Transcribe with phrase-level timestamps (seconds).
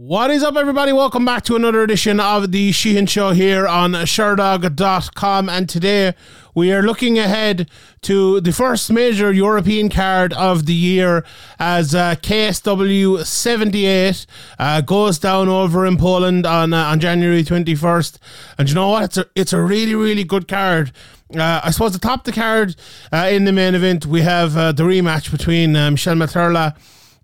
[0.00, 0.92] What is up, everybody?
[0.92, 5.48] Welcome back to another edition of the Sheehan Show here on Sherdog.com.
[5.48, 6.14] And today
[6.54, 7.68] we are looking ahead
[8.02, 11.24] to the first major European card of the year
[11.58, 14.24] as uh, KSW 78
[14.60, 18.18] uh, goes down over in Poland on, uh, on January 21st.
[18.56, 19.02] And you know what?
[19.02, 20.92] It's a, it's a really, really good card.
[21.36, 22.76] Uh, I suppose the top of the card
[23.12, 26.76] uh, in the main event, we have uh, the rematch between uh, Michal Materla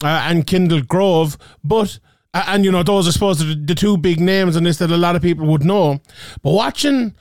[0.03, 1.39] and Kendall Grove.
[1.63, 2.01] But
[2.35, 4.97] and you know those are supposed to the two big names on this that a
[4.97, 6.01] lot of people would know.
[6.43, 7.15] But watching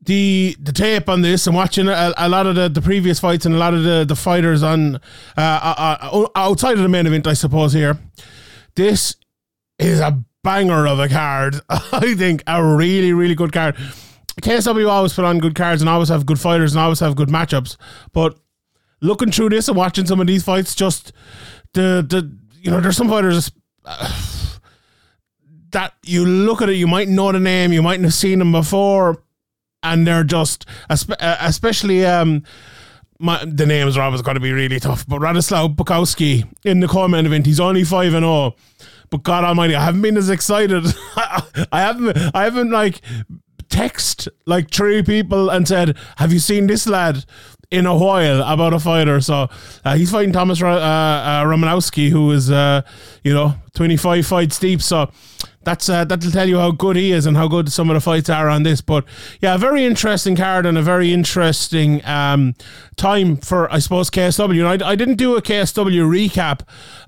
[0.00, 3.46] the the tape on this and watching a, a lot of the, the previous fights
[3.46, 4.98] and a lot of the, the fighters on uh,
[5.38, 7.98] uh, uh outside of the main event, I suppose here,
[8.74, 9.16] this
[9.78, 11.60] is a banger of a card.
[11.68, 13.76] I think a really really good card.
[14.40, 17.28] KSW always put on good cards and always have good fighters and always have good
[17.28, 17.76] matchups,
[18.12, 18.38] but
[19.00, 21.12] looking through this and watching some of these fights, just
[21.74, 23.52] the the you know there's some fighters.
[23.84, 24.30] Uh,
[25.74, 28.52] that you look at it, you might know the name, you mightn't have seen them
[28.52, 29.22] before,
[29.82, 30.96] and they're just, uh,
[31.40, 32.42] especially um,
[33.18, 35.06] my, the names are always going to be really tough.
[35.06, 38.32] But Radislav Bukowski in the comment event, he's only five and zero.
[38.32, 38.54] Oh.
[39.10, 40.84] But God Almighty, I haven't been as excited.
[41.16, 43.00] I haven't, I haven't like
[43.68, 47.24] text like three people and said, "Have you seen this lad?"
[47.70, 49.20] in a while about a fighter.
[49.20, 49.48] So
[49.84, 52.82] uh, he's fighting Thomas uh, uh, Romanowski, who is, uh,
[53.24, 54.80] you know, 25 fights deep.
[54.80, 55.10] So
[55.64, 58.00] that's uh, that'll tell you how good he is and how good some of the
[58.00, 58.80] fights are on this.
[58.80, 59.04] But
[59.40, 62.54] yeah, a very interesting card and a very interesting um,
[62.96, 64.82] time for I suppose KSW.
[64.82, 66.60] I, I didn't do a KSW recap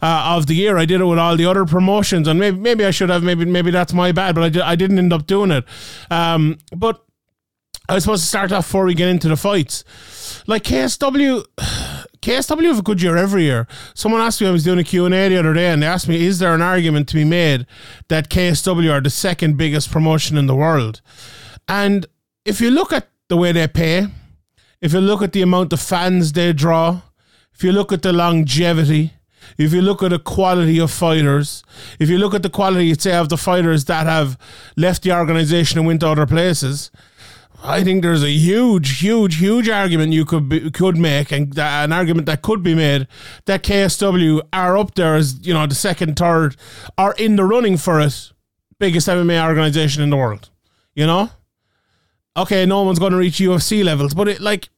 [0.03, 0.77] uh, of the year.
[0.77, 3.23] I did it with all the other promotions, and maybe maybe I should have.
[3.23, 5.65] Maybe maybe that's my bad, but I did, I didn't end up doing it.
[6.11, 7.03] Um, but
[7.89, 9.85] I was supposed to start off before we get into the fights.
[10.49, 11.45] Like KSW,
[12.27, 13.69] KSW have a good year every year.
[13.95, 16.27] Someone asked me, I was doing a Q&A the other day, and they asked me,
[16.27, 17.67] is there an argument to be made
[18.09, 21.03] that KSW are the second biggest promotion in the world?
[21.69, 22.05] And
[22.45, 24.09] if you look at the way they pay,
[24.81, 27.03] if you look at the amount of fans they draw,
[27.55, 29.13] if you look at the longevity,
[29.57, 31.63] if you look at the quality of fighters,
[32.01, 34.37] if you look at the quality, say, of the fighters that have
[34.77, 36.91] left the organization and went to other places,
[37.63, 41.63] I think there's a huge, huge, huge argument you could be, could make, and uh,
[41.63, 43.09] an argument that could be made
[43.47, 46.57] that KSW are up there as you know the second, third,
[46.99, 48.33] are in the running for it,
[48.79, 50.51] biggest MMA organization in the world.
[50.95, 51.31] You know,
[52.37, 54.69] okay, no one's going to reach UFC levels, but it like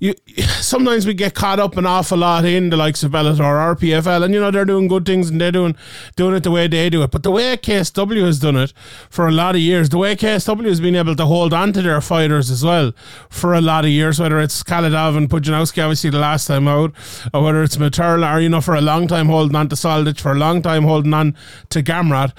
[0.00, 0.14] you
[0.60, 4.24] sometimes we get caught up an awful lot in the likes of Bellator or RPFL,
[4.24, 5.76] and you know they're doing good things and they're doing
[6.16, 7.10] doing it the way they do it.
[7.10, 8.72] But the way KSW has done it
[9.10, 11.82] for a lot of years, the way KSW has been able to hold on to
[11.82, 12.92] their fighters as well
[13.28, 16.92] for a lot of years, whether it's Khalidov and Pudzianowski, obviously the last time out,
[17.34, 20.18] or whether it's Materla, or you know for a long time holding on to Soldic,
[20.18, 21.36] for a long time holding on
[21.68, 22.32] to Gamrot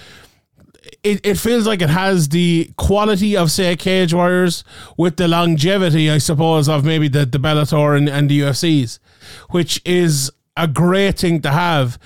[1.03, 4.64] it, it feels like it has the quality of say Cage Warriors
[4.97, 9.00] with the longevity, I suppose, of maybe the, the Bellator and, and the UFCs,
[9.52, 12.00] which is a great thing to have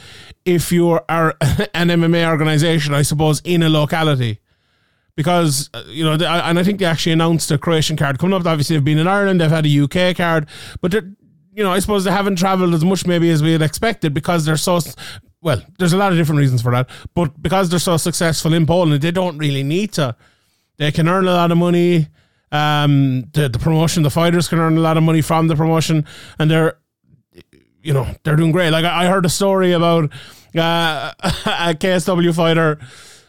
[0.43, 1.35] if you are
[1.73, 4.39] an MMA organization, I suppose, in a locality.
[5.15, 8.45] Because, uh, you know, and I think they actually announced a Croatian card coming up.
[8.45, 10.47] Obviously, they've been in Ireland, they've had a UK card,
[10.81, 14.13] but you know, I suppose they haven't traveled as much maybe as we had expected
[14.13, 14.81] because they're so
[15.45, 18.65] well, there's a lot of different reasons for that, but because they're so successful in
[18.65, 20.15] Poland, they don't really need to.
[20.77, 22.07] They can earn a lot of money.
[22.51, 26.03] Um, the, the promotion, the fighters can earn a lot of money from the promotion,
[26.39, 26.79] and they're,
[27.83, 28.71] you know, they're doing great.
[28.71, 30.05] Like I, heard a story about
[30.55, 32.79] uh, a KSW fighter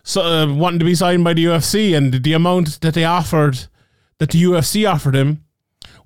[0.03, 3.67] so, uh, wanting to be signed by the UFC, and the amount that they offered,
[4.21, 5.45] that the UFC offered him,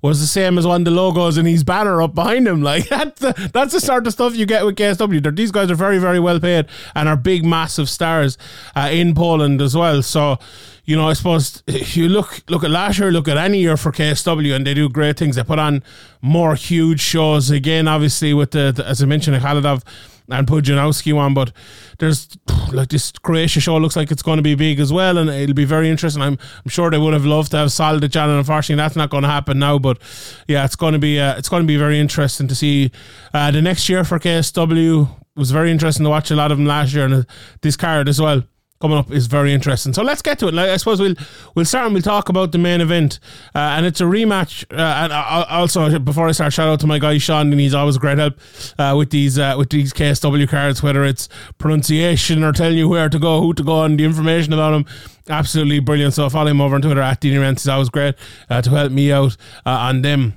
[0.01, 2.61] was the same as one of the logos and his banner up behind him.
[2.61, 5.35] Like that's the, that's the sort of stuff you get with KSW.
[5.35, 8.37] These guys are very very well paid and are big massive stars
[8.75, 10.01] uh, in Poland as well.
[10.01, 10.37] So
[10.85, 13.91] you know, I suppose you look look at last year, look at any year for
[13.91, 15.35] KSW, and they do great things.
[15.35, 15.83] They put on
[16.21, 19.83] more huge shows again, obviously with the, the as I mentioned, Khalidov
[20.31, 21.51] and Pudzianowski one, but
[21.99, 22.27] there's
[22.71, 25.53] like this Croatia show looks like it's going to be big as well, and it'll
[25.53, 26.21] be very interesting.
[26.21, 29.09] I'm I'm sure they would have loved to have Soldic on, and unfortunately that's not
[29.09, 29.77] going to happen now.
[29.79, 29.99] But
[30.47, 32.91] yeah, it's going to be uh, it's going to be very interesting to see
[33.33, 35.09] uh, the next year for KSW.
[35.19, 37.25] It was very interesting to watch a lot of them last year, and
[37.61, 38.43] this card as well
[38.81, 39.93] coming up is very interesting.
[39.93, 40.53] So let's get to it.
[40.53, 41.15] Like, I suppose we'll
[41.55, 43.19] we'll start and we'll talk about the main event,
[43.55, 44.65] uh, and it's a rematch.
[44.71, 47.95] Uh, and also, before I start, shout out to my guy Sean, and he's always
[47.95, 48.39] a great help
[48.77, 53.09] uh, with these uh, with these KSW cards, whether it's pronunciation or telling you where
[53.09, 54.85] to go, who to go, and the information about them.
[55.29, 56.13] Absolutely brilliant.
[56.13, 57.63] So follow him over on Twitter at Deanie Rents.
[57.63, 58.15] He's always great
[58.49, 60.33] uh, to help me out uh, on them.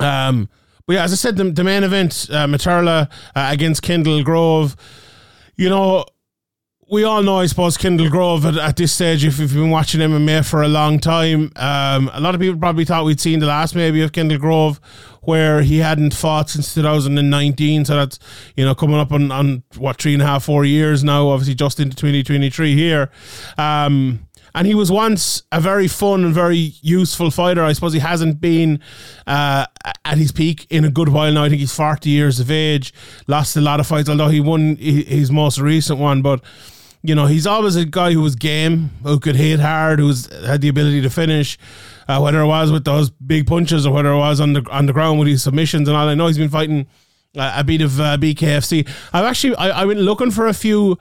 [0.00, 0.48] Um,
[0.86, 4.76] but yeah, as I said, the, the main event, uh, Materla against Kendall Grove.
[5.56, 6.04] You know,
[6.90, 10.00] we all know, I suppose, Kendall Grove at, at, this stage, if you've been watching
[10.00, 13.46] MMA for a long time, um, a lot of people probably thought we'd seen the
[13.46, 14.80] last maybe of Kendall Grove
[15.22, 17.84] where he hadn't fought since 2019.
[17.84, 18.18] So that's,
[18.56, 21.54] you know, coming up on, on what, three and a half, four years now, obviously
[21.54, 23.10] just into 2023 here.
[23.56, 27.62] Um, and he was once a very fun and very useful fighter.
[27.62, 28.80] I suppose he hasn't been
[29.28, 29.66] uh,
[30.04, 31.44] at his peak in a good while now.
[31.44, 32.92] I think he's 40 years of age,
[33.28, 36.20] lost a lot of fights, although he won his most recent one.
[36.20, 36.42] But
[37.02, 40.60] you know, he's always a guy who was game, who could hit hard, who's had
[40.60, 41.58] the ability to finish.
[42.08, 44.86] Uh, whether it was with those big punches or whether it was on the on
[44.86, 46.08] the ground with his submissions and all.
[46.08, 46.86] I know he's been fighting
[47.36, 48.88] uh, a bit of uh, BKFC.
[49.12, 50.98] I've actually I, I went looking for a few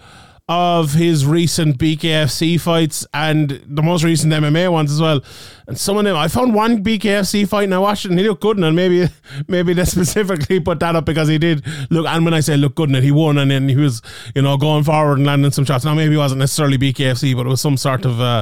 [0.50, 5.22] of his recent BKFC fights and the most recent MMA ones as well.
[5.68, 8.28] And some of them, I found one BKFC fight and I watched it and he
[8.28, 8.57] looked good.
[8.57, 9.07] And maybe,
[9.48, 12.07] maybe they specifically put that up because he did look.
[12.07, 14.01] And when I say look good, in it, he won and then he was,
[14.34, 15.86] you know, going forward and landing some shots.
[15.86, 18.42] Now maybe it wasn't necessarily BKFC, but it was some sort of uh,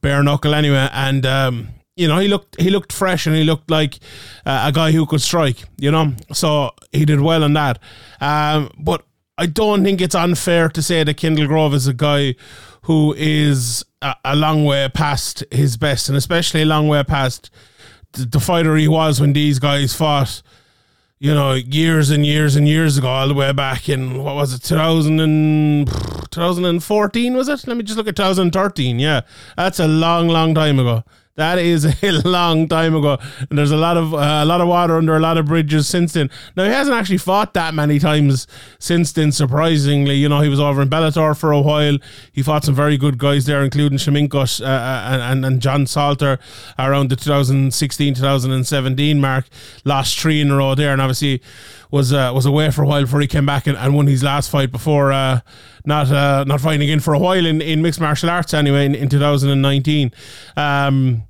[0.00, 0.88] bare knuckle anyway.
[0.94, 3.98] And um, you know, he looked he looked fresh and he looked like
[4.46, 5.62] uh, a guy who could strike.
[5.76, 7.80] You know, so he did well in that.
[8.18, 9.04] Um, but
[9.36, 12.36] I don't think it's unfair to say that Kendall Grove is a guy
[12.82, 17.50] who is a, a long way past his best, and especially a long way past
[18.12, 20.42] the, the, fighter he was when these guys fought.
[21.20, 24.52] You know, years and years and years ago, all the way back in what was
[24.52, 25.88] it, 2000 and,
[26.34, 27.66] 2014 was it?
[27.66, 28.98] Let me just look at 2013.
[28.98, 29.22] Yeah,
[29.56, 31.04] that's a long, long time ago.
[31.36, 33.18] That is a long time ago,
[33.50, 35.88] and there's a lot of uh, a lot of water under a lot of bridges
[35.88, 36.30] since then.
[36.56, 38.46] Now he hasn't actually fought that many times
[38.78, 39.32] since then.
[39.32, 41.98] Surprisingly, you know he was over in Bellator for a while.
[42.30, 46.38] He fought some very good guys there, including Sheminkos uh, uh and, and John Salter
[46.78, 49.46] around the 2016 2017 mark.
[49.84, 51.42] Lost three in a row there, and obviously
[51.90, 54.22] was uh, was away for a while before he came back and, and won his
[54.22, 55.40] last fight before uh,
[55.84, 58.94] not uh, not fighting again for a while in, in mixed martial arts anyway in,
[58.94, 60.12] in 2019.
[60.56, 61.24] Um,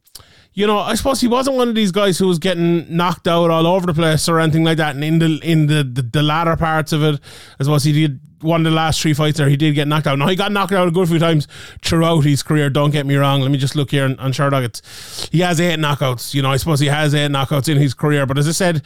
[0.52, 3.50] you know, I suppose he wasn't one of these guys who was getting knocked out
[3.50, 4.94] all over the place or anything like that.
[4.94, 7.20] And in the in the, the, the latter parts of it,
[7.58, 10.06] I suppose he did one of the last three fights there, he did get knocked
[10.06, 10.18] out.
[10.18, 11.48] Now he got knocked out a good few times
[11.82, 12.70] throughout his career.
[12.70, 13.40] Don't get me wrong.
[13.40, 14.64] Let me just look here on, on Sherdog.
[14.64, 16.34] It's he has eight knockouts.
[16.34, 18.26] You know, I suppose he has eight knockouts in his career.
[18.26, 18.82] But as I said,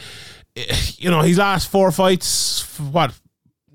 [0.57, 3.13] eh, you know, his last four fights, what?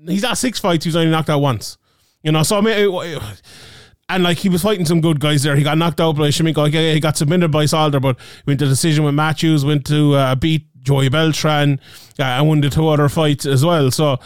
[0.06, 1.78] He's last six fights, he's only knocked out once.
[2.24, 3.20] You know, so I mean,
[4.08, 5.54] and like he was fighting some good guys there.
[5.54, 6.72] He got knocked out by Shimiko.
[6.72, 9.64] He got submitted by Salter, but went to decision with Matthews.
[9.64, 11.78] Went to uh, beat Joey Beltran
[12.18, 13.90] uh, and won the two other fights as well.
[13.90, 14.18] So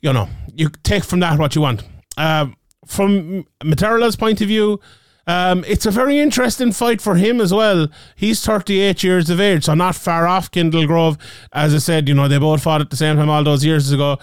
[0.00, 1.84] you know, you take from that what you want.
[2.16, 4.80] Um, from Materla's point of view,
[5.26, 7.86] um, it's a very interesting fight for him as well.
[8.16, 11.16] He's 38 years of age, so not far off Kendall Grove.
[11.52, 13.92] As I said, you know, they both fought at the same time all those years
[13.92, 14.18] ago.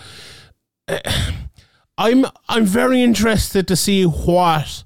[1.98, 4.84] I'm I'm very interested to see what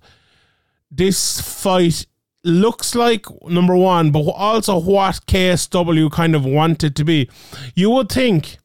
[0.90, 2.06] this fight
[2.44, 7.30] looks like number one, but also what KSW kind of wanted to be.
[7.76, 8.58] You would think,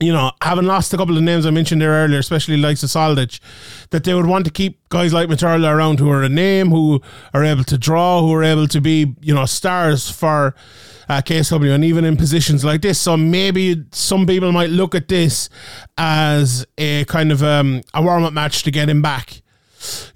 [0.00, 3.40] you know, having lost a couple of names I mentioned there earlier, especially like Soldic,
[3.90, 7.00] that they would want to keep guys like Materla around who are a name, who
[7.32, 10.54] are able to draw, who are able to be, you know, stars for
[11.08, 13.00] uh, KSW and even in positions like this.
[13.00, 15.48] So maybe some people might look at this
[15.96, 19.42] as a kind of um, a warm up match to get him back.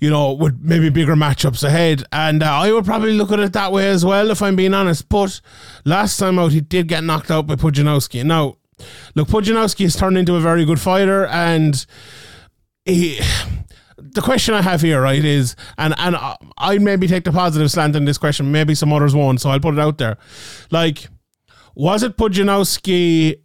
[0.00, 2.03] You know, with maybe bigger matchups ahead.
[2.10, 4.75] And uh, I would probably look at it that way as well, if I'm being
[4.75, 5.08] honest.
[5.08, 5.41] But
[5.84, 8.25] last time out, he did get knocked out by Pudzianowski.
[8.25, 8.56] Now,
[9.15, 11.84] look, Pudzianowski has turned into a very good fighter, and
[12.84, 13.20] he
[14.13, 16.17] the question I have here, right, is, and and
[16.58, 18.51] I maybe take the positive slant in this question.
[18.51, 20.19] Maybe some others won't, so I'll put it out there.
[20.70, 21.08] Like,
[21.75, 23.41] was it Pudzianowski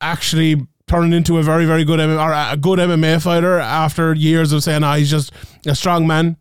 [0.00, 4.62] actually turning into a very, very good or a good MMA fighter after years of
[4.62, 5.32] saying, "Ah, oh, he's just
[5.66, 6.36] a strong man,"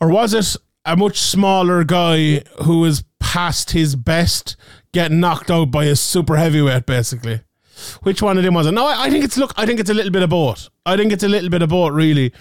[0.00, 4.56] or was it a much smaller guy who was past his best,
[4.92, 7.40] getting knocked out by a super heavyweight, basically?
[8.02, 8.72] Which one of them was it?
[8.72, 9.52] No, I, I think it's look.
[9.56, 10.68] I think it's a little bit of both.
[10.86, 12.32] I think it's a little bit of both, really.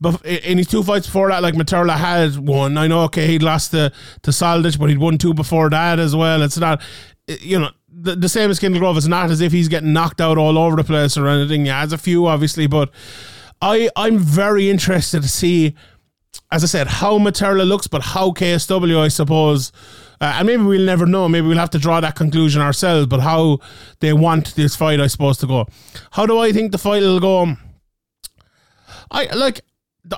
[0.00, 2.78] But in his two fights before that, like Materla had won.
[2.78, 6.14] I know, okay, he'd lost to to Soldic, but he'd won two before that as
[6.14, 6.42] well.
[6.42, 6.80] It's not,
[7.26, 8.96] you know, the, the same as Kendall Grove.
[8.96, 11.64] It's not as if he's getting knocked out all over the place or anything.
[11.64, 12.90] He has a few, obviously, but
[13.60, 15.74] I I'm very interested to see,
[16.52, 19.72] as I said, how Materla looks, but how KSW, I suppose
[20.20, 21.28] uh, and maybe we'll never know.
[21.28, 23.06] Maybe we'll have to draw that conclusion ourselves.
[23.06, 23.58] But how
[24.00, 25.66] they want this fight, I suppose, to go.
[26.12, 27.56] How do I think the fight will go?
[29.10, 29.60] I like.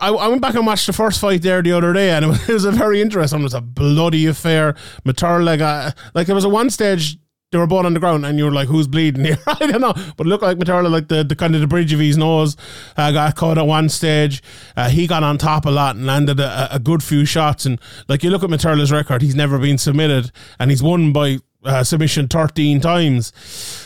[0.00, 2.28] I, I went back and watched the first fight there the other day, and it
[2.28, 3.40] was, it was a very interesting.
[3.40, 4.74] It was a bloody affair.
[5.04, 7.18] Materla got like it was a one stage
[7.50, 9.80] they were both on the ground, and you were like, "Who's bleeding here?" I don't
[9.80, 12.16] know, but it looked like Materla, like the, the kind of the bridge of his
[12.16, 12.56] nose,
[12.96, 14.42] uh, got caught at one stage.
[14.76, 17.66] Uh, he got on top a lot and landed a, a, good few shots.
[17.66, 20.30] And like you look at Materla's record, he's never been submitted,
[20.60, 23.32] and he's won by uh, submission 13 times.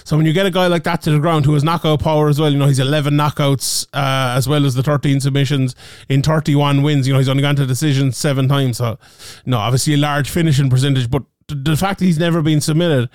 [0.05, 2.29] So when you get a guy like that to the ground who has knockout power
[2.29, 5.75] as well, you know, he's 11 knockouts uh, as well as the 13 submissions
[6.11, 7.07] in 31 wins.
[7.07, 8.77] You know, he's only gone to decision seven times.
[8.77, 8.99] So,
[9.47, 13.09] no, obviously a large finishing percentage, but the fact that he's never been submitted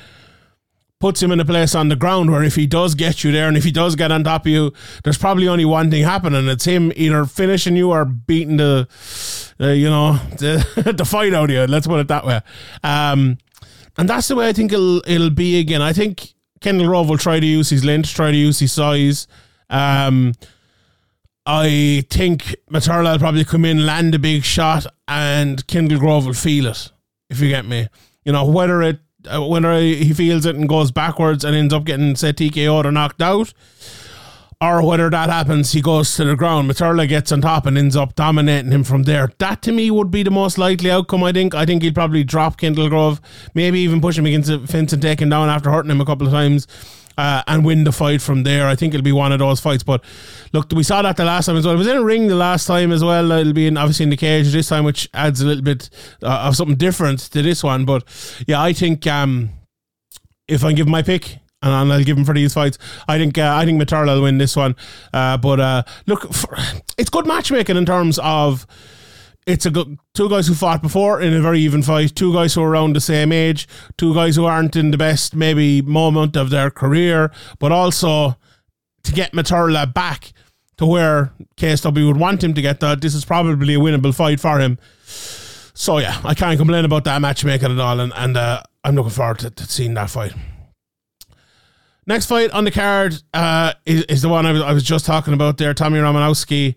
[0.99, 3.47] puts him in a place on the ground where if he does get you there
[3.47, 6.47] and if he does get on top of you, there's probably only one thing happening.
[6.49, 8.87] It's him either finishing you or beating the,
[9.61, 11.65] uh, you know, the, the fight out of you.
[11.67, 12.41] Let's put it that way.
[12.83, 13.37] Um,
[13.97, 15.81] and that's the way I think it'll it'll be again.
[15.81, 19.27] I think Kendall Grove will try to use his length, try to use his size.
[19.69, 20.33] Um,
[21.45, 26.33] I think Materla will probably come in, land a big shot, and Kendall Grove will
[26.33, 26.91] feel it.
[27.29, 27.87] If you get me,
[28.23, 31.83] you know whether it Uh, whether he feels it and goes backwards and ends up
[31.83, 33.53] getting say TKO or knocked out,
[34.61, 36.69] or whether that happens, he goes to the ground.
[36.69, 39.31] Materla gets on top and ends up dominating him from there.
[39.37, 41.23] That to me would be the most likely outcome.
[41.23, 41.53] I think.
[41.53, 43.21] I think he'd probably drop Kendall Grove,
[43.53, 46.05] maybe even push him against the fence and take him down after hurting him a
[46.05, 46.67] couple of times.
[47.19, 48.65] Uh, and win the fight from there.
[48.65, 49.83] I think it'll be one of those fights.
[49.83, 50.05] But
[50.53, 51.75] look, we saw that the last time as well.
[51.75, 53.29] It was in a ring the last time as well.
[53.33, 55.89] It'll be in, obviously in the cage this time, which adds a little bit
[56.23, 57.83] uh, of something different to this one.
[57.83, 58.05] But
[58.47, 59.49] yeah, I think um,
[60.47, 62.77] if I give my pick, and I'll give him for these fights.
[63.09, 64.77] I think uh, I think Materla will win this one.
[65.11, 66.57] Uh, but uh, look, for,
[66.97, 68.65] it's good matchmaking in terms of
[69.49, 72.53] it's a good, two guys who fought before in a very even fight, two guys
[72.53, 76.37] who are around the same age, two guys who aren't in the best maybe moment
[76.37, 78.37] of their career, but also
[79.03, 80.33] to get Materla back
[80.77, 83.01] to where KSW would want him to get that.
[83.01, 84.77] This is probably a winnable fight for him.
[85.73, 89.11] So yeah, I can't complain about that matchmaking at all, and, and uh, I'm looking
[89.11, 90.33] forward to, to seeing that fight.
[92.05, 95.05] Next fight on the card uh, is, is the one I was, I was just
[95.05, 95.73] talking about there.
[95.73, 96.75] Tommy Romanowski,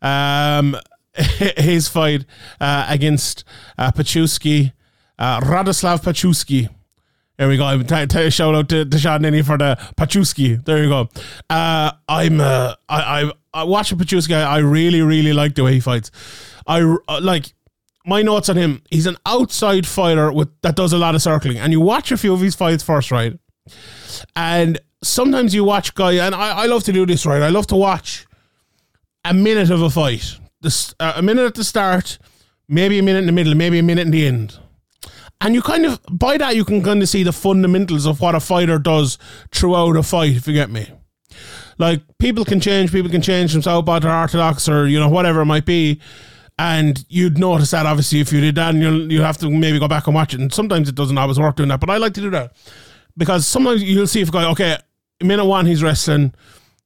[0.00, 0.76] um,
[1.56, 2.24] his fight
[2.60, 3.44] uh, against
[3.78, 4.72] uh, Paczuski,
[5.18, 6.68] uh, Radoslaw Paczuski.
[7.36, 7.64] There we go.
[7.64, 10.64] I'm t- t- shout out to, to Sean for the Paczuski.
[10.64, 11.08] There you go.
[11.50, 14.34] Uh, I'm uh, I, I I watch Paczuski.
[14.34, 16.10] I, I really really like the way he fights.
[16.66, 17.52] I uh, like
[18.06, 18.82] my notes on him.
[18.90, 21.58] He's an outside fighter with that does a lot of circling.
[21.58, 23.38] And you watch a few of his fights first, right?
[24.36, 27.42] And sometimes you watch guy, and I, I love to do this, right?
[27.42, 28.26] I love to watch
[29.24, 32.18] a minute of a fight, this, uh, a minute at the start,
[32.68, 34.58] maybe a minute in the middle, maybe a minute in the end.
[35.40, 38.34] And you kind of, by that, you can kind of see the fundamentals of what
[38.34, 39.18] a fighter does
[39.52, 40.88] throughout a fight, if you get me.
[41.78, 45.42] Like, people can change, people can change from southpaw to orthodox or, you know, whatever
[45.42, 46.00] it might be.
[46.56, 49.78] And you'd notice that, obviously, if you did that, and you'll, you have to maybe
[49.78, 50.40] go back and watch it.
[50.40, 52.54] And sometimes it doesn't always work doing that, but I like to do that
[53.16, 54.78] because sometimes you'll see if a guy, okay,
[55.20, 56.32] minute one he's wrestling,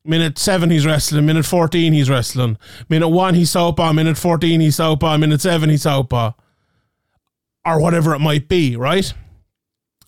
[0.05, 4.77] minute seven he's wrestling, minute fourteen he's wrestling, minute one he's southpaw, minute fourteen he's
[4.77, 6.33] southpaw, minute seven he's southpaw,
[7.65, 9.13] or whatever it might be, right?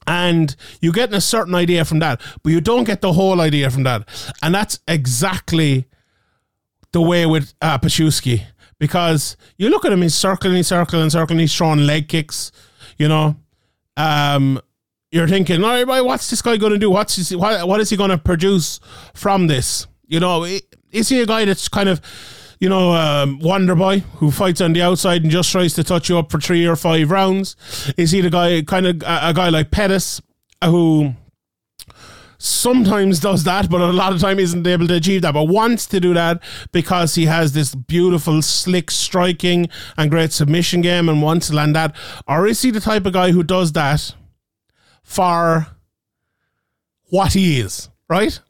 [0.07, 3.71] And you get a certain idea from that, but you don't get the whole idea
[3.71, 4.09] from that,
[4.43, 5.87] and that's exactly
[6.93, 7.79] the way with uh,
[8.81, 12.51] because you look at him, he's circling, he's circling, circling, he's throwing leg kicks,
[12.99, 13.37] you know.
[13.97, 14.61] Um,
[15.11, 16.91] you're thinking, all right, what's this guy going to do?
[16.91, 18.81] What's his, what, what is he going to produce
[19.15, 19.87] from this?
[20.07, 20.45] You know,
[20.93, 22.01] is he a guy that's kind of,
[22.61, 26.09] you know, um, Wonder Boy who fights on the outside and just tries to touch
[26.09, 27.57] you up for three or five rounds?
[27.97, 30.21] Is he the guy, kind of a, a guy like Pettis
[30.65, 31.15] who
[32.39, 35.87] sometimes does that, but a lot of time isn't able to achieve that, but wants
[35.87, 41.21] to do that because he has this beautiful, slick striking and great submission game and
[41.21, 41.95] wants to land that?
[42.29, 44.15] Or is he the type of guy who does that?
[45.03, 45.67] For
[47.07, 48.41] what he is, right?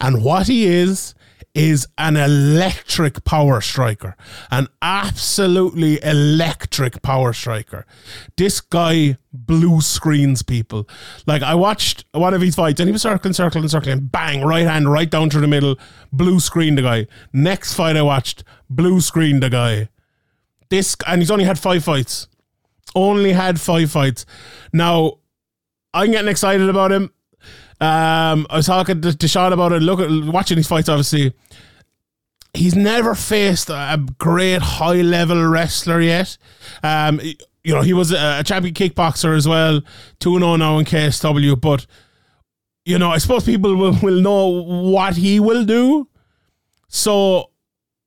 [0.00, 1.14] And what he is
[1.56, 4.14] is an electric power striker,
[4.50, 7.86] an absolutely electric power striker.
[8.36, 10.86] This guy blue screens people.
[11.26, 14.66] Like I watched one of his fights and he was circling, circling, circling, bang, right
[14.66, 15.76] hand right down through the middle,
[16.12, 17.06] blue screen the guy.
[17.32, 19.88] Next fight I watched, blue screen the guy.
[20.68, 22.28] This and he's only had five fights.
[22.94, 24.26] Only had five fights.
[24.74, 25.20] Now
[25.96, 27.10] I'm getting excited about him.
[27.80, 29.82] Um, I was talking to, to Sean about it.
[29.82, 30.88] Look at watching these fights.
[30.88, 31.32] Obviously,
[32.54, 36.36] he's never faced a great high level wrestler yet.
[36.82, 37.20] Um,
[37.64, 39.80] you know, he was a, champion kickboxer as well,
[40.20, 41.60] 2 0 now in KSW.
[41.60, 41.86] But,
[42.84, 46.08] you know, I suppose people will, will know what he will do.
[46.88, 47.50] So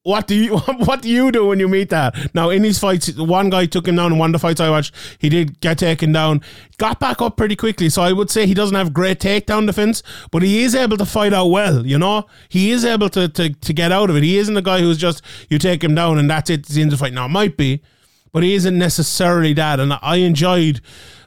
[0.03, 2.33] what do you what do you do when you meet that?
[2.33, 4.17] Now in these fights, one guy took him down.
[4.17, 6.41] One of the fights I watched, he did get taken down,
[6.77, 7.89] got back up pretty quickly.
[7.89, 10.01] So I would say he doesn't have great takedown defense,
[10.31, 11.85] but he is able to fight out well.
[11.85, 14.23] You know, he is able to to, to get out of it.
[14.23, 16.61] He isn't a guy who's just you take him down and that's it.
[16.61, 17.13] It's the end of the fight.
[17.13, 17.81] Now it might be,
[18.31, 19.79] but he isn't necessarily that.
[19.79, 20.81] And I enjoyed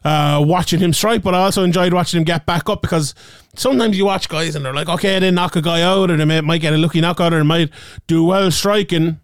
[0.05, 3.15] uh, watching him strike, but I also enjoyed watching him get back up because
[3.57, 6.25] sometimes you watch guys and they're like, okay, they knock a guy out, or they
[6.25, 7.71] may, might get a lucky knockout, or they might
[8.07, 9.21] do well striking,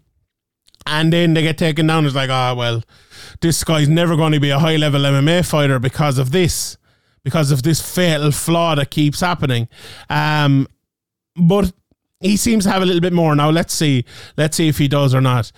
[0.85, 2.05] and then they get taken down.
[2.05, 2.83] It's like, ah, oh, well,
[3.41, 6.77] this guy's never going to be a high level MMA fighter because of this,
[7.23, 9.67] because of this fatal flaw that keeps happening.
[10.09, 10.67] Um,
[11.35, 11.71] but
[12.19, 13.49] he seems to have a little bit more now.
[13.49, 14.05] Let's see,
[14.37, 15.51] let's see if he does or not.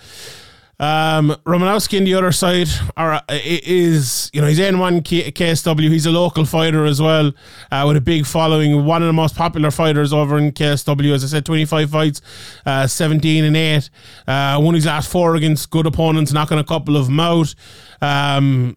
[0.82, 5.88] Um, Romanowski on the other side are, uh, is, you know, he's N1 KSW.
[5.88, 7.30] He's a local fighter as well,
[7.70, 8.84] uh, with a big following.
[8.84, 11.14] One of the most popular fighters over in KSW.
[11.14, 12.20] As I said, 25 fights,
[12.66, 13.90] uh, 17 and 8.
[14.26, 17.54] Uh, won his last four against good opponents, knocking a couple of them out.
[18.00, 18.76] Um,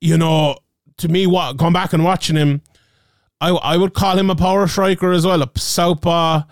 [0.00, 0.58] you know,
[0.98, 2.62] to me, what going back and watching him,
[3.40, 6.44] I, I would call him a power striker as well, a southpaw,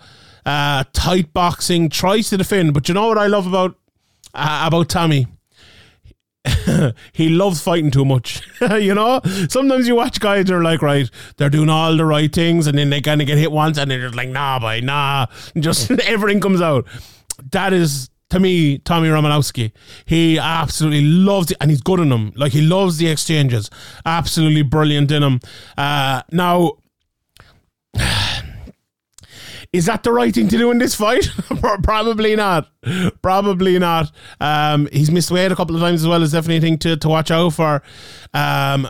[0.45, 2.73] uh, tight boxing, tries to defend.
[2.73, 3.77] But you know what I love about
[4.33, 5.27] uh, about Tommy.
[7.13, 8.41] he loves fighting too much.
[8.79, 12.33] you know, sometimes you watch guys that are like, right, they're doing all the right
[12.33, 14.81] things, and then they kind of get hit once, and they're just like, nah, boy,
[14.81, 15.27] nah,
[15.59, 16.87] just everything comes out.
[17.51, 19.71] That is to me, Tommy Romanowski.
[20.05, 22.33] He absolutely loves it, and he's good in them.
[22.35, 23.69] Like he loves the exchanges.
[24.05, 25.39] Absolutely brilliant in them.
[25.77, 26.77] Uh, now.
[29.73, 31.29] Is that the right thing to do in this fight?
[31.83, 32.69] Probably not.
[33.21, 34.11] Probably not.
[34.41, 36.21] Um, he's missed weight a couple of times as well.
[36.21, 37.81] Is definitely a thing to, to watch out for.
[38.33, 38.89] Um,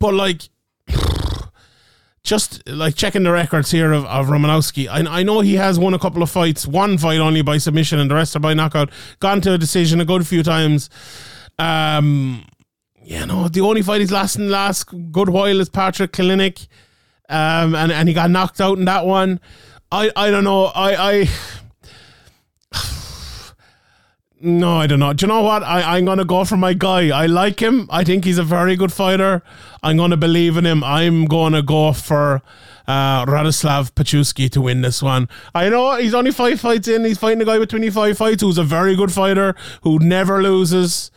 [0.00, 0.48] but like,
[2.24, 5.94] just like checking the records here of, of Romanowski, I, I know he has won
[5.94, 8.90] a couple of fights, one fight only by submission, and the rest are by knockout.
[9.20, 10.90] Gone to a decision a good few times.
[11.60, 12.44] Um,
[13.04, 16.66] you know, the only fight he's lost in the last good while is Patrick Kalinick.
[17.28, 19.40] Um, and, and he got knocked out in that one.
[19.92, 20.64] I I don't know.
[20.74, 21.28] I I
[24.40, 25.12] no, I don't know.
[25.12, 25.62] Do you know what?
[25.62, 27.10] I I'm gonna go for my guy.
[27.10, 27.88] I like him.
[27.90, 29.42] I think he's a very good fighter.
[29.82, 30.82] I'm gonna believe in him.
[30.82, 32.40] I'm gonna go for
[32.86, 35.28] uh, Radoslaw Paczuski to win this one.
[35.54, 37.04] I know he's only five fights in.
[37.04, 41.10] He's fighting a guy with 25 fights who's a very good fighter who never loses.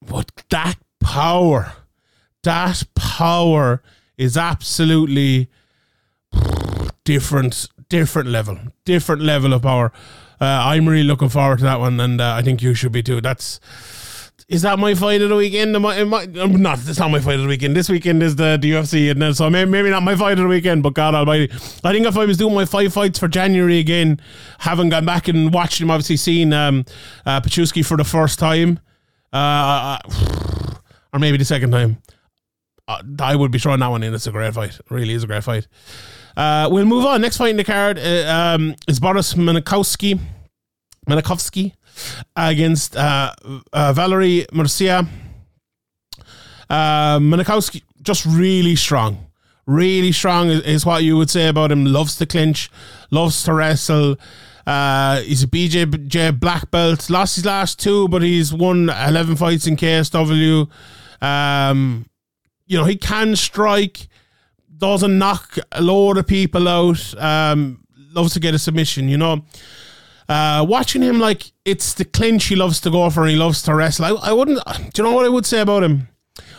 [0.00, 1.72] But that power,
[2.44, 3.82] that power
[4.16, 5.50] is absolutely
[7.04, 9.92] different, different level, different level of power.
[10.40, 13.02] Uh, I'm really looking forward to that one, and uh, I think you should be
[13.02, 13.20] too.
[13.20, 13.60] That's
[14.48, 15.74] is that my fight of the weekend?
[15.74, 17.74] Am I, am I, um, not, it's not my fight of the weekend.
[17.74, 20.48] This weekend is the, the UFC, and so maybe, maybe not my fight of the
[20.48, 20.82] weekend.
[20.82, 21.50] But God Almighty,
[21.82, 24.20] I think if I was doing my five fights for January again,
[24.58, 26.84] having gone back and watched him, obviously seen um,
[27.24, 28.80] uh, Paczuski for the first time,
[29.32, 29.98] uh,
[31.12, 32.02] or maybe the second time,
[32.86, 34.12] uh, I would be throwing that one in.
[34.12, 34.74] It's a great fight.
[34.78, 35.66] It really is a great fight.
[36.36, 37.20] Uh, we'll move on.
[37.20, 40.18] Next fight in the card uh, um, is Borys Mankowski,
[41.08, 41.72] Mankowski
[42.34, 43.32] against uh,
[43.72, 45.06] uh Valery Mircea.
[46.68, 49.26] Uh, Mankowski just really strong.
[49.66, 51.86] Really strong is, is, what you would say about him.
[51.86, 52.70] Loves to clinch,
[53.10, 54.16] loves to wrestle.
[54.66, 57.08] Uh, he's a BJJ black belt.
[57.08, 60.68] Lost his last two, but he's won 11 fights in KSW.
[61.22, 62.06] Um,
[62.66, 64.08] you know, he can strike
[64.78, 67.14] doesn't knock a lot of people out.
[67.20, 67.84] Um,
[68.14, 69.44] loves to get a submission, you know.
[70.28, 73.62] Uh, watching him, like, it's the clinch he loves to go for and he loves
[73.62, 74.04] to wrestle.
[74.06, 74.58] I, I wouldn't,
[74.94, 76.08] do you know what I would say about him?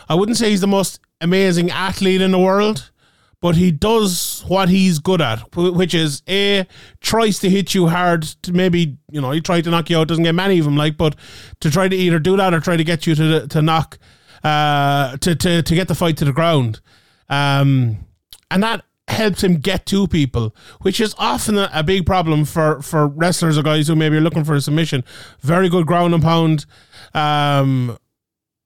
[0.08, 2.92] I wouldn't say he's the most amazing athlete in the world,
[3.40, 6.66] but he does what he's good at, which is A,
[7.00, 10.08] tries to hit you hard to maybe, you know, he tried to knock you out,
[10.08, 11.16] doesn't get many of them, like, but
[11.60, 13.98] to try to either do that or try to get you to, to knock,
[14.44, 16.80] uh, to, to, to get the fight to the ground.
[17.28, 18.05] Um,
[18.50, 22.82] and that helps him get to people, which is often a, a, big problem for,
[22.82, 25.04] for wrestlers or guys who maybe are looking for a submission.
[25.40, 26.66] Very good ground and pound.
[27.14, 27.98] Um,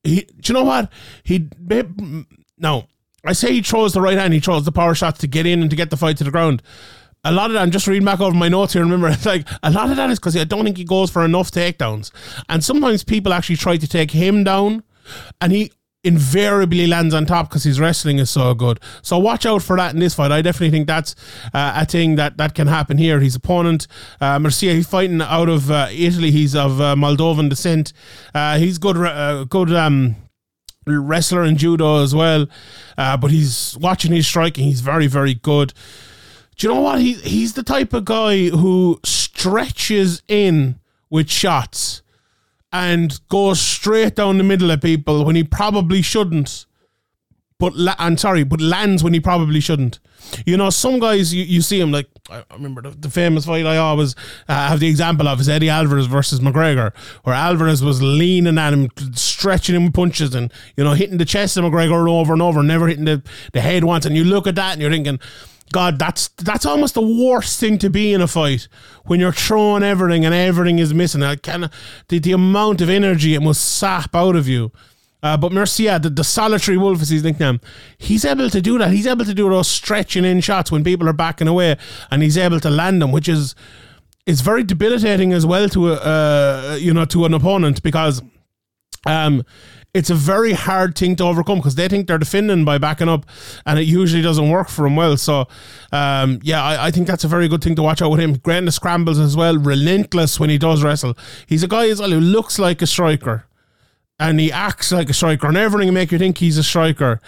[0.03, 0.91] he, do you know what?
[1.23, 1.49] He,
[2.59, 2.87] no,
[3.25, 5.61] I say he throws the right hand, he throws the power shots to get in
[5.61, 6.63] and to get the fight to the ground.
[7.23, 8.83] A lot of that, I'm just reading back over my notes here.
[8.83, 11.23] Remember, it's like a lot of that is because I don't think he goes for
[11.23, 12.11] enough takedowns,
[12.49, 14.85] and sometimes people actually try to take him down,
[15.39, 15.71] and he
[16.03, 18.81] invariably lands on top because his wrestling is so good.
[19.03, 20.33] So watch out for that in this fight.
[20.33, 21.15] I definitely think that's
[21.53, 23.21] uh, a thing that, that can happen here.
[23.21, 23.87] His opponent,
[24.21, 26.31] uh, Mircea, he's fighting out of uh, Italy.
[26.31, 27.93] He's of uh, Moldovan descent.
[28.35, 29.73] Uh, he's good, uh, good.
[29.73, 30.17] Um,
[30.87, 32.47] wrestler in judo as well
[32.97, 35.73] but he's watching his striking he's very very good
[36.57, 42.03] do you know what he, he's the type of guy who stretches in with shots
[42.73, 46.67] and goes straight down the middle of people when he probably shouldn't.
[47.59, 50.01] But la- I'm sorry, but lands when he probably shouldn't.
[50.47, 53.67] You know, some guys you, you see him like I remember the, the famous fight
[53.67, 54.15] I always
[54.49, 58.73] uh, have the example of is Eddie Alvarez versus McGregor, where Alvarez was leaning at
[58.73, 62.43] him, stretching him with punches, and you know hitting the chest of McGregor over and
[62.43, 64.07] over, never hitting the, the head once.
[64.07, 65.19] And you look at that and you're thinking,
[65.73, 68.67] God, that's that's almost the worst thing to be in a fight
[69.05, 71.23] when you're throwing everything and everything is missing.
[71.23, 71.71] I can
[72.09, 74.73] the, the amount of energy it must sap out of you.
[75.23, 77.61] Uh, but Mircea, the, the solitary wolf is his nickname,
[77.99, 78.91] he's able to do that.
[78.91, 81.77] He's able to do those stretching in shots when people are backing away,
[82.11, 83.55] and he's able to land them, which is
[84.27, 88.23] is very debilitating as well to a uh, you know to an opponent because
[89.07, 89.45] um
[89.93, 93.27] it's a very hard thing to overcome because they think they're defending by backing up,
[93.67, 95.17] and it usually doesn't work for them well.
[95.17, 95.49] So,
[95.91, 98.35] um, yeah, I, I, think that's a very good thing to watch out with him.
[98.35, 101.17] The scrambles as well, relentless when he does wrestle.
[101.47, 103.47] He's a guy as well who looks like a striker,
[104.19, 107.21] and he acts like a striker, and everything make you think he's a striker.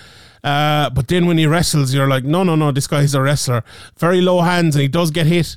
[0.44, 3.64] Uh, but then when he wrestles, you're like, no, no, no, this guy's a wrestler.
[3.98, 5.56] Very low hands, and he does get hit.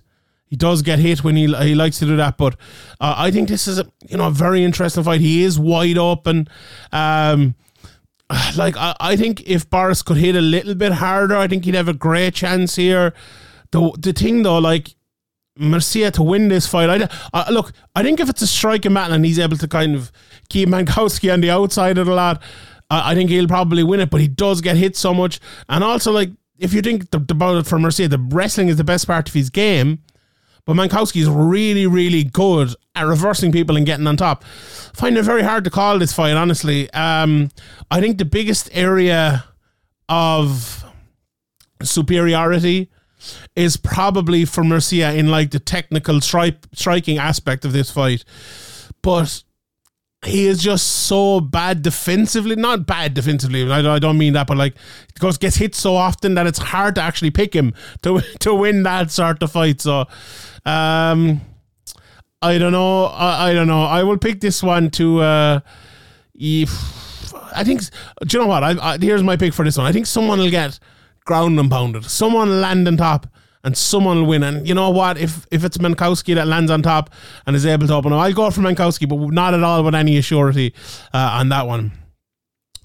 [0.56, 2.56] He does get hit when he he likes to do that, but
[3.02, 5.20] uh, I think this is a you know a very interesting fight.
[5.20, 6.48] He is wide open.
[6.94, 7.56] Um,
[8.56, 11.76] like I, I think if Borys could hit a little bit harder, I think he'd
[11.76, 13.14] have a great chance here.
[13.72, 14.96] The the thing though, like
[15.60, 17.02] Mircea to win this fight.
[17.02, 19.94] I, I, look, I think if it's a striking battle and he's able to kind
[19.94, 20.10] of
[20.48, 22.42] keep Mankowski on the outside of the lot,
[22.90, 24.10] I, think he'll probably win it.
[24.10, 27.58] But he does get hit so much, and also like if you think the, about
[27.58, 30.00] it for Mircea, the wrestling is the best part of his game.
[30.66, 34.44] But Mankowski is really, really good at reversing people and getting on top.
[34.44, 36.92] find it very hard to call this fight, honestly.
[36.92, 37.50] Um,
[37.92, 39.46] I think the biggest area
[40.10, 40.84] of
[41.84, 42.90] superiority
[43.56, 48.24] is probably for Mircea in like the technical stri- striking aspect of this fight.
[49.02, 49.44] But
[50.26, 52.56] he is just so bad defensively.
[52.56, 53.70] Not bad defensively.
[53.72, 54.76] I, I don't mean that, but like
[55.20, 58.84] goes gets hit so often that it's hard to actually pick him to to win
[58.84, 59.82] that sort of fight.
[59.82, 60.06] So
[60.66, 61.42] um,
[62.42, 63.06] I don't know.
[63.06, 63.84] I, I don't know.
[63.84, 65.22] I will pick this one to.
[65.22, 65.60] Uh,
[66.34, 67.82] if, I think.
[68.26, 68.64] Do you know what?
[68.64, 69.86] I, I, here's my pick for this one.
[69.86, 70.80] I think someone will get
[71.26, 72.06] ground and pounded.
[72.06, 73.28] Someone land on top,
[73.66, 74.44] and someone will win.
[74.44, 75.18] And you know what?
[75.18, 77.10] If if it's Mankowski that lands on top
[77.46, 79.96] and is able to open, up, I'll go for Mankowski, but not at all with
[79.96, 80.74] any surety
[81.14, 81.92] uh, on that one.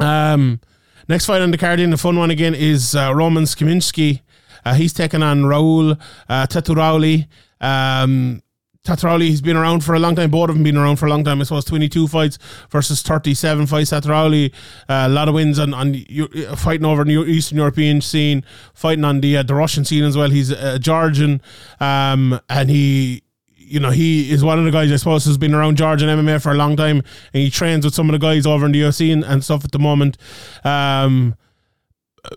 [0.00, 0.60] Um,
[1.06, 4.22] next fight on the card, in the fun one again, is uh, Roman Szymanski.
[4.64, 7.28] Uh, he's taking on Raul uh, Tutarauli.
[7.60, 8.42] Um,
[8.86, 10.30] Tutarauli, he's been around for a long time.
[10.30, 11.40] Both of them been around for a long time.
[11.40, 12.38] I suppose 22 fights
[12.70, 13.90] versus 37 fights.
[13.90, 14.54] Tutarauli,
[14.88, 19.04] uh, a lot of wins on, on uh, fighting over the Eastern European scene, fighting
[19.04, 20.30] on the uh, the Russian scene as well.
[20.30, 21.42] He's a Georgian,
[21.78, 23.22] um, and he
[23.70, 26.42] you know, he is one of the guys I suppose who's been around Georgian MMA
[26.42, 26.96] for a long time,
[27.32, 29.64] and he trains with some of the guys over in the UFC and, and stuff
[29.64, 30.16] at the moment.
[30.64, 31.36] Um,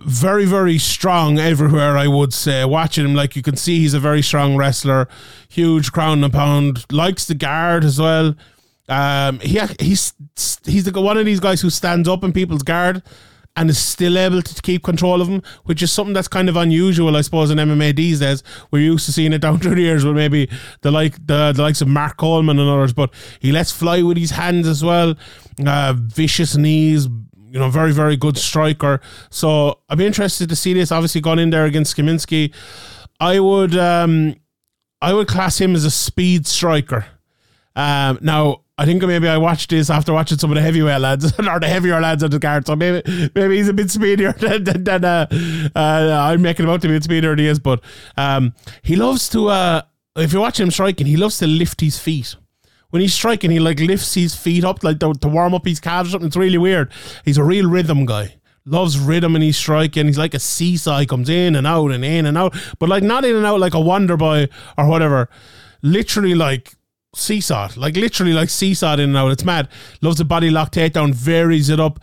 [0.02, 2.65] very, very strong everywhere, I would say.
[2.65, 5.08] Watching him, like you can see, he's a very strong wrestler,
[5.50, 8.36] huge ground and pound, likes the guard as well.
[8.89, 10.13] Um, he he's
[10.65, 13.02] he's the, one of these guys who stands up in people's guard
[13.56, 16.56] and is still able to keep control of them, which is something that's kind of
[16.56, 18.43] unusual, I suppose, in MMA these days.
[18.72, 20.50] We're used to seeing it down through the years with maybe
[20.82, 24.17] the like the, the likes of Mark Coleman and others, but he lets fly with
[24.17, 25.15] his hands as well.
[25.65, 27.08] Uh, vicious knees,
[27.54, 29.00] you know, very, very good striker.
[29.30, 30.92] So I'd be interested to see this.
[30.92, 32.52] Obviously, gone in there against Kaminski.
[33.20, 34.36] I would, um,
[35.04, 37.06] I would class him as a speed striker.
[37.76, 41.26] Um, now, I think maybe I watched this after watching some of the heavyweight lads
[41.39, 42.66] or the heavier lads on the card.
[42.66, 45.28] So maybe maybe he's a bit speedier than, than, than uh,
[45.76, 47.60] uh, I'm making him out to be a speedier than he is.
[47.60, 47.84] But
[48.18, 49.50] um, he loves to.
[49.50, 49.82] Uh,
[50.16, 52.36] if you're watching him striking, he loves to lift his feet
[52.93, 55.79] when he's striking, he like lifts his feet up like to, to warm up his
[55.79, 56.27] calves or something.
[56.27, 56.91] It's really weird.
[57.25, 58.36] He's a real rhythm guy.
[58.65, 60.06] Loves rhythm and he's striking.
[60.06, 60.99] He's like a seesaw.
[60.99, 63.60] He comes in and out and in and out, but like not in and out
[63.60, 65.27] like a Wonder Boy or whatever.
[65.82, 66.75] Literally like
[67.15, 69.32] seesaw, like literally like seesaw in and out.
[69.32, 69.69] It's mad.
[70.03, 71.99] Loves the body lock takedown, varies it up.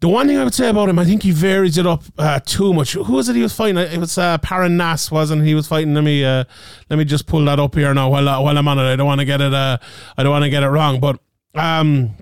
[0.00, 2.40] The one thing I would say about him, I think he varies it up uh,
[2.40, 2.92] too much.
[2.94, 3.76] Who was it he was fighting?
[3.76, 5.54] It was uh, Parnasse, wasn't he?
[5.54, 5.94] Was fighting.
[5.94, 6.44] Let me uh,
[6.90, 8.92] let me just pull that up here now while uh, while I'm on it.
[8.92, 9.52] I don't want to get it.
[9.52, 9.78] Uh,
[10.16, 11.00] I don't want to get it wrong.
[11.00, 11.18] But
[11.54, 12.16] um,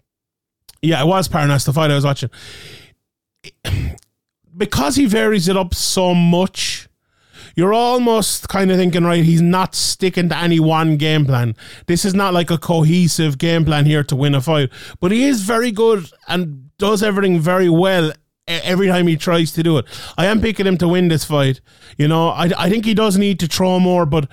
[0.80, 2.30] yeah, it was Parnasse the fight I was watching.
[4.54, 6.86] Because he varies it up so much,
[7.56, 11.56] you're almost kind of thinking, right, he's not sticking to any one game plan.
[11.86, 14.70] This is not like a cohesive game plan here to win a fight,
[15.00, 18.10] but he is very good and does everything very well
[18.48, 19.86] every time he tries to do it.
[20.18, 21.60] I am picking him to win this fight.
[21.96, 24.28] You know, I, I think he does need to throw more, but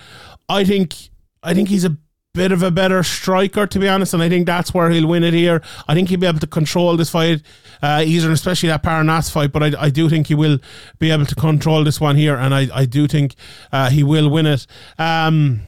[0.49, 0.95] I think
[1.43, 1.95] I think he's a
[2.33, 5.23] bit of a better striker, to be honest, and I think that's where he'll win
[5.23, 5.62] it here.
[5.88, 7.43] I think he'll be able to control this fight
[7.83, 9.51] uh, easier, especially that Parnasse fight.
[9.51, 10.57] But I, I do think he will
[10.97, 13.35] be able to control this one here, and I, I do think
[13.71, 14.65] uh, he will win it.
[14.97, 15.62] Um,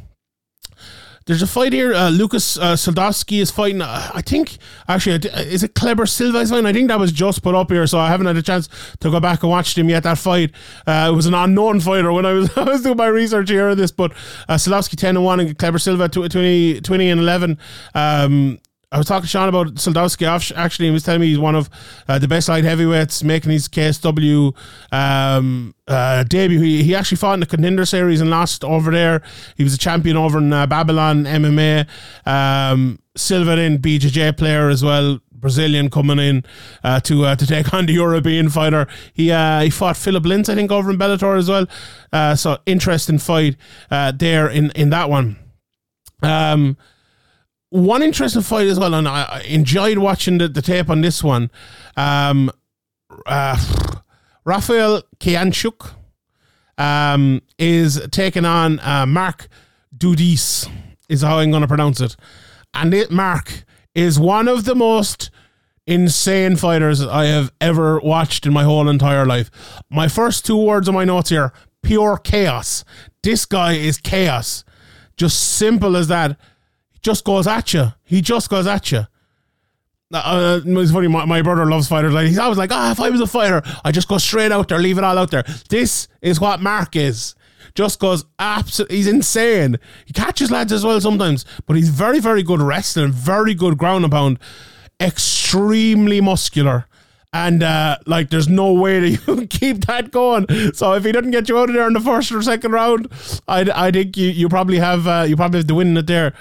[1.25, 1.93] there's a fight here.
[1.93, 3.81] Uh, Lucas uh, Sudolski is fighting.
[3.81, 4.57] Uh, I think
[4.87, 6.39] actually, uh, is it Kleber Silva?
[6.39, 6.51] Is?
[6.51, 8.67] I think that was just put up here, so I haven't had a chance
[8.99, 10.03] to go back and watch him yet.
[10.03, 10.51] That fight.
[10.87, 13.69] Uh, it was an unknown fighter when I was I was doing my research here
[13.69, 13.91] on this.
[13.91, 14.13] But
[14.47, 17.57] uh, Sudolski ten and one and Kleber Silva 20, 20 and eleven.
[17.93, 18.59] Um,
[18.91, 20.27] I was talking to Sean about Sudolski.
[20.55, 21.69] Actually, he was telling me he's one of
[22.09, 24.53] uh, the best light heavyweights making his KSW
[24.91, 26.59] um, uh, debut.
[26.59, 29.21] He, he actually fought in the contender series and lost over there.
[29.55, 31.87] He was a champion over in uh, Babylon MMA.
[32.25, 35.19] Um, Silva in BJJ player as well.
[35.31, 36.43] Brazilian coming in
[36.83, 38.87] uh, to uh, to take on the European fighter.
[39.13, 41.65] He uh, he fought Philip Lintz, I think, over in Bellator as well.
[42.11, 43.55] Uh, so interesting fight
[43.89, 45.37] uh, there in in that one.
[46.21, 46.77] Um,
[47.71, 51.49] one interesting fight as well, and I enjoyed watching the, the tape on this one.
[51.95, 52.51] Um,
[53.25, 53.57] uh,
[54.43, 55.93] Rafael Kijanczuk
[56.77, 59.47] um, is taking on uh, Mark
[59.97, 60.69] Dudis,
[61.07, 62.17] is how I'm going to pronounce it.
[62.73, 63.63] And it, Mark
[63.95, 65.31] is one of the most
[65.87, 69.49] insane fighters I have ever watched in my whole entire life.
[69.89, 71.53] My first two words on my notes here
[71.83, 72.83] pure chaos.
[73.23, 74.63] This guy is chaos.
[75.17, 76.37] Just simple as that
[77.01, 77.93] just goes at you.
[78.03, 79.07] He just goes at you.
[80.13, 81.07] Uh, it's funny.
[81.07, 82.13] My, my, brother loves fighters.
[82.13, 84.67] Like he's always like, "Ah, if I was a fighter, I just go straight out
[84.67, 87.33] there, leave it all out there." This is what Mark is.
[87.75, 88.97] Just goes absolutely.
[88.97, 89.77] He's insane.
[90.05, 94.03] He catches lads as well sometimes, but he's very, very good wrestling, very good ground
[94.03, 94.39] and pound,
[94.99, 96.87] extremely muscular.
[97.33, 100.47] And uh, like, there's no way that you can keep that going.
[100.73, 103.07] So if he doesn't get you out of there in the first or second round,
[103.47, 106.33] I, I think you, you probably have uh, you probably have to win it there.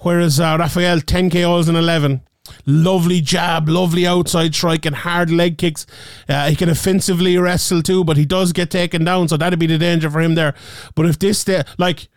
[0.00, 2.22] Whereas uh, Rafael, 10 KOs in 11.
[2.66, 5.86] Lovely jab, lovely outside strike, and hard leg kicks.
[6.28, 9.66] Uh, he can offensively wrestle too, but he does get taken down, so that'd be
[9.66, 10.54] the danger for him there.
[10.94, 12.08] But if this, day, like,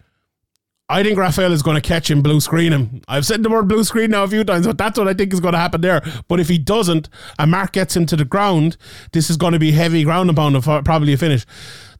[0.89, 3.01] I think Rafael is going to catch him, blue screen him.
[3.07, 5.33] I've said the word blue screen now a few times, but that's what I think
[5.33, 6.01] is going to happen there.
[6.27, 8.77] But if he doesn't, and Mark gets him to the ground,
[9.13, 11.45] this is going to be heavy ground and pound, probably a finish.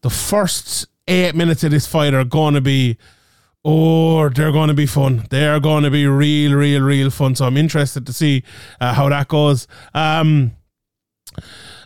[0.02, 2.98] The first eight minutes of this fight are going to be
[3.66, 5.26] Oh, they're going to be fun.
[5.30, 7.36] They are going to be real, real, real fun.
[7.36, 8.44] So I'm interested to see
[8.82, 9.68] uh, how that goes.
[9.94, 10.52] Um,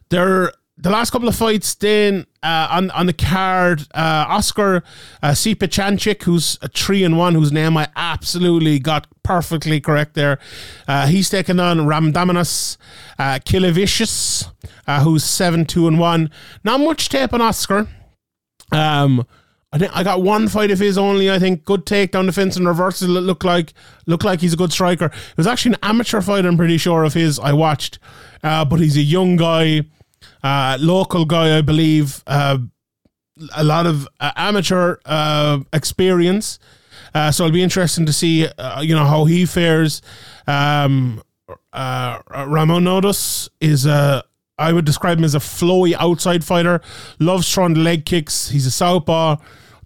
[0.09, 4.83] there, the last couple of fights then uh, on on the card, uh, Oskar
[5.23, 10.39] uh, who's a three and one, whose name I absolutely got perfectly correct there.
[10.87, 12.77] Uh, he's taking on Raimondas
[13.17, 14.51] uh, Krilavicius,
[14.85, 16.29] uh, who's seven two and one.
[16.63, 17.87] Not much tape on Oskar.
[18.71, 19.25] Um,
[19.73, 21.29] I think I got one fight of his only.
[21.29, 23.17] I think good take down the fence and reversal.
[23.17, 23.73] It looked like
[24.05, 25.05] looked like he's a good striker.
[25.05, 26.45] It was actually an amateur fight.
[26.45, 27.37] I'm pretty sure of his.
[27.39, 27.99] I watched,
[28.43, 29.81] uh, but he's a young guy,
[30.43, 32.23] uh, local guy, I believe.
[32.27, 32.59] Uh,
[33.55, 36.59] a lot of uh, amateur uh, experience.
[37.13, 38.47] Uh, so it'll be interesting to see,
[38.81, 40.01] you know, how he fares.
[40.47, 41.21] Um,
[41.71, 44.23] uh, Raimondas is a
[44.59, 46.81] I would describe him as a flowy outside fighter.
[47.19, 48.49] Loves throwing leg kicks.
[48.49, 49.37] He's a southpaw.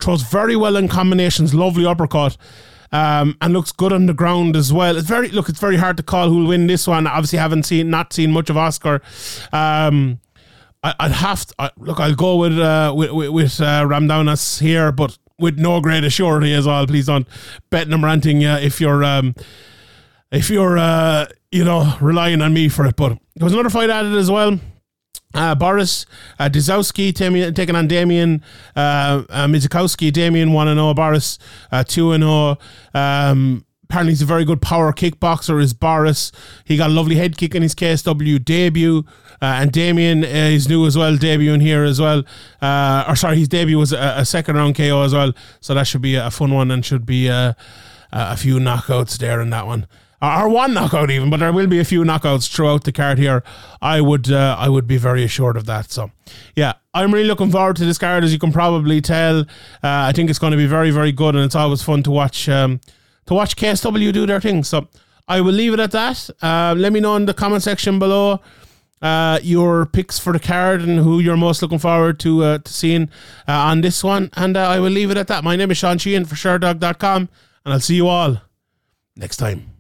[0.01, 1.53] Throws very well in combinations.
[1.53, 2.37] Lovely uppercut.
[2.93, 4.97] Um, and looks good on the ground as well.
[4.97, 5.49] It's very look.
[5.49, 7.07] It's very hard to call who'll win this one.
[7.07, 9.01] Obviously, haven't seen not seen much of Oskar.
[9.53, 10.19] Um,
[10.83, 11.99] I, would have to I, look.
[11.99, 16.65] I'll go with uh, with with, with uh, here, but with no great assurity as
[16.65, 16.87] well.
[16.87, 17.27] Please don't
[17.69, 19.35] bet them ranting uh, if you're um,
[20.31, 22.95] if you're uh, you know relying on me for it.
[22.95, 24.59] But there was another fight added as well.
[25.33, 26.05] Uh, Borys
[26.39, 27.15] uh, Dzikowski
[27.55, 28.43] taking on Damien
[28.75, 30.11] uh, uh, Mizikowski.
[30.11, 31.37] Damien 1 0, Borys
[31.71, 32.57] uh, 2 0.
[32.93, 36.32] Um, apparently, he's a very good power kickboxer, is Borys.
[36.63, 39.04] He got a lovely head kick in his KSW debut.
[39.41, 42.23] Uh, and Damien uh, is new as well, debuting here as well.
[42.62, 45.34] Uh, or sorry, his debut was a, a, second round KO as well.
[45.60, 47.54] So that should be a fun one and should be uh,
[48.13, 49.88] a few knockouts there in that one
[50.21, 53.43] or one knockout even, but there will be a few knockouts throughout the card here.
[53.82, 55.91] I would uh, I would be very assured of that.
[55.91, 56.12] So,
[56.56, 59.39] yeah, I'm really looking forward to this card, as you can probably tell.
[59.39, 59.45] Uh,
[59.84, 62.47] I think it's going to be very very good, and it's always fun to watch
[62.47, 62.82] um,
[63.25, 64.63] to watch KSW do their thing.
[64.63, 64.88] So,
[65.27, 66.29] I will leave it at that.
[66.41, 68.41] Uh, let me know in the comment section below.
[69.01, 72.71] Uh, your picks for the card and who you're most looking forward to uh, to
[72.71, 73.10] seeing
[73.47, 75.43] uh, on this one, and uh, I will leave it at that.
[75.43, 77.29] My name is Sean Sheehan for Sherdog.com,
[77.65, 78.41] and I'll see you all
[79.15, 79.70] next time.